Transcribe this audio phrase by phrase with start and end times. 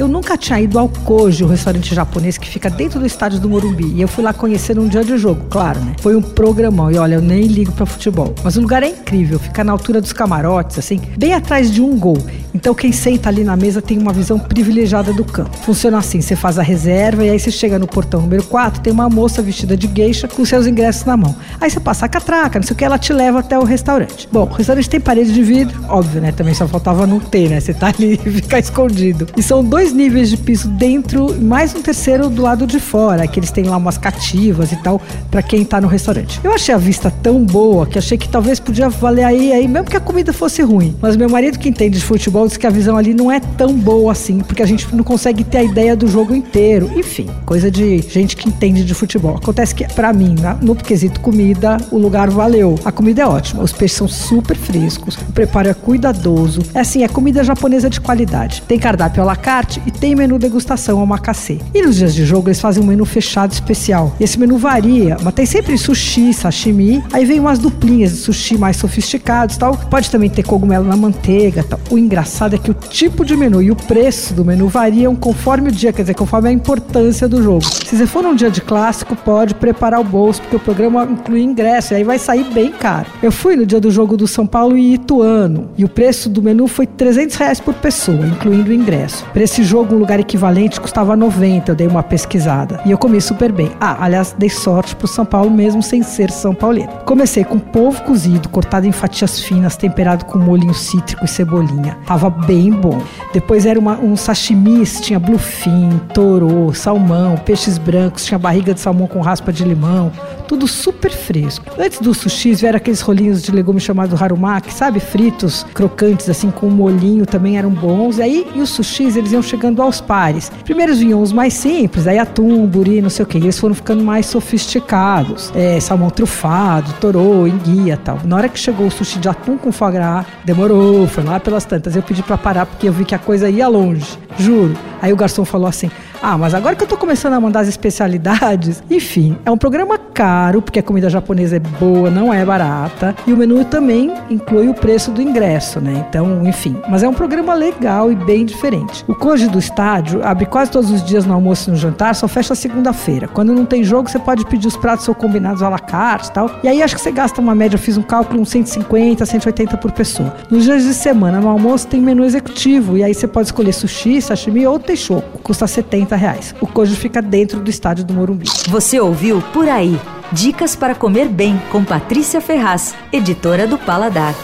[0.00, 3.50] Eu nunca tinha ido ao Koji, o restaurante japonês que fica dentro do estádio do
[3.50, 3.84] Morumbi.
[3.84, 5.94] E eu fui lá conhecer um dia de jogo, claro, né?
[6.00, 6.90] Foi um programão.
[6.90, 8.34] E olha, eu nem ligo para futebol.
[8.42, 11.98] Mas o lugar é incrível, fica na altura dos camarotes, assim, bem atrás de um
[11.98, 12.16] gol.
[12.54, 15.56] Então quem senta ali na mesa tem uma visão privilegiada do campo.
[15.58, 18.92] Funciona assim: você faz a reserva e aí você chega no portão número 4, tem
[18.92, 21.34] uma moça vestida de geisha com seus ingressos na mão.
[21.60, 24.28] Aí você passa a catraca, não sei o que, ela te leva até o restaurante.
[24.30, 26.32] Bom, o restaurante tem parede de vidro, óbvio, né?
[26.32, 27.60] Também só faltava não ter, né?
[27.60, 29.26] Você tá ali e ficar escondido.
[29.36, 33.38] E são dois níveis de piso dentro, mais um terceiro do lado de fora, que
[33.38, 36.40] eles têm lá umas cativas e tal, para quem tá no restaurante.
[36.42, 39.88] Eu achei a vista tão boa que achei que talvez podia valer aí, aí, mesmo
[39.88, 40.96] que a comida fosse ruim.
[41.00, 43.74] Mas meu marido, que entende de futebol, disse que a visão ali não é tão
[43.74, 46.90] boa assim, porque a gente não consegue ter a ideia do jogo inteiro.
[46.96, 49.36] Enfim, coisa de gente que entende de futebol.
[49.36, 52.78] Acontece que, para mim, no quesito comida, o lugar valeu.
[52.84, 56.62] A comida é ótima, os peixes são super frescos, o preparo é cuidadoso.
[56.74, 58.62] É assim, é comida japonesa de qualidade.
[58.66, 61.58] Tem cardápio à la carte e tem menu degustação ao macacê.
[61.74, 64.14] E nos dias de jogo eles fazem um menu fechado especial.
[64.18, 68.76] Esse menu varia, mas tem sempre sushi, sashimi, aí vem umas duplinhas de sushi mais
[68.76, 69.76] sofisticados tal.
[69.76, 71.78] Pode também ter cogumelo na manteiga tal.
[71.90, 75.68] O engraçado é que o tipo de menu e o preço do menu variam conforme
[75.68, 77.64] o dia, quer dizer, conforme a importância do jogo.
[77.64, 81.42] Se você for num dia de clássico, pode preparar o bolso, porque o programa inclui
[81.42, 83.06] ingresso, e aí vai sair bem caro.
[83.22, 86.42] Eu fui no dia do jogo do São Paulo e Ituano, e o preço do
[86.42, 89.24] menu foi 300 reais por pessoa, incluindo o ingresso.
[89.32, 92.80] Para esse jogo, um lugar equivalente custava 90, eu dei uma pesquisada.
[92.86, 93.70] E eu comi super bem.
[93.80, 96.90] Ah, aliás, dei sorte pro São Paulo mesmo sem ser São Paulino.
[97.04, 101.98] Comecei com polvo cozido, cortado em fatias finas, temperado com molhinho cítrico e cebolinha.
[102.28, 103.00] Bem bom.
[103.32, 109.06] Depois era uma, um sashimi, tinha bluefin, toro, salmão, peixes brancos, tinha barriga de salmão
[109.06, 110.10] com raspa de limão,
[110.50, 111.64] tudo super fresco.
[111.78, 114.98] Antes dos sushis vieram aqueles rolinhos de legumes chamados harumaki, sabe?
[114.98, 118.18] Fritos, crocantes, assim, com molhinho também eram bons.
[118.18, 120.50] E aí, e os sushis, eles iam chegando aos pares.
[120.64, 123.38] Primeiro vinham os mais simples, aí atum, buri, não sei o que.
[123.38, 125.52] Eles foram ficando mais sofisticados.
[125.54, 128.18] É, salmão trufado, torô, enguia tal.
[128.24, 131.64] Na hora que chegou o sushi de atum com foie gras, demorou, foi lá pelas
[131.64, 131.94] tantas.
[131.94, 134.76] Eu pedi para parar porque eu vi que a coisa ia longe, juro.
[135.00, 135.88] Aí o garçom falou assim:
[136.22, 139.96] Ah, mas agora que eu tô começando a mandar as especialidades, enfim, é um programa
[139.96, 144.68] caro, porque a comida japonesa é boa, não é barata, e o menu também inclui
[144.68, 146.04] o preço do ingresso, né?
[146.06, 149.02] Então, enfim, mas é um programa legal e bem diferente.
[149.08, 152.28] O Koji do estádio abre quase todos os dias no almoço e no jantar, só
[152.28, 153.26] fecha segunda-feira.
[153.26, 156.32] Quando não tem jogo, você pode pedir os pratos ou combinados à la carte e
[156.32, 156.50] tal.
[156.62, 159.76] E aí acho que você gasta uma média, eu fiz um cálculo, uns 150, 180
[159.78, 160.36] por pessoa.
[160.50, 164.20] Nos dias de semana, no almoço, tem menu executivo, e aí você pode escolher sushi,
[164.20, 166.54] sashimi ou Teixoco, custa 70 reais.
[166.60, 168.46] O cojo fica dentro do estádio do Morumbi.
[168.68, 169.98] Você ouviu Por Aí.
[170.32, 174.34] Dicas para comer bem com Patrícia Ferraz, editora do Paladar.